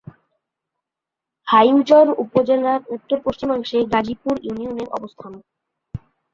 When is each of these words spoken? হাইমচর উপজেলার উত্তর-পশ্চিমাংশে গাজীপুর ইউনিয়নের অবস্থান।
হাইমচর 1.47 2.05
উপজেলার 2.23 2.81
উত্তর-পশ্চিমাংশে 2.95 3.77
গাজীপুর 3.93 4.35
ইউনিয়নের 4.43 4.89
অবস্থান। 4.91 5.33